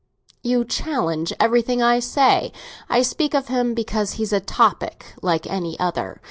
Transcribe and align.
"You 0.41 0.65
challenge 0.65 1.31
everything 1.39 1.83
I 1.83 1.99
say. 1.99 2.51
I 2.89 3.03
speak 3.03 3.35
of 3.35 3.49
him 3.49 3.75
because 3.75 4.13
he's 4.13 4.33
a 4.33 4.39
topic, 4.39 5.05
like 5.21 5.45
any 5.45 5.79
other. 5.79 6.19